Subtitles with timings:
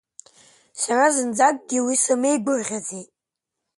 [0.81, 3.09] Сара зынӡакгьы уи самеи-гәырӷьаӡеит.